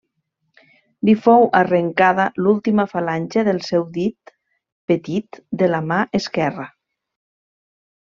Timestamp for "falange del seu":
2.95-3.87